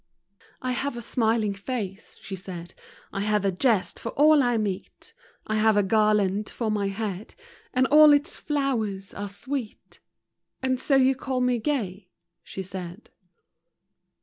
[0.63, 2.73] T HAVE a smiling face, she said,
[3.13, 5.13] I have a jest for all I meet;
[5.45, 7.35] I have a garland for my head,
[7.71, 9.99] And all its flowers are sweet,—
[10.59, 12.09] And so you call me gay,
[12.41, 13.11] she said.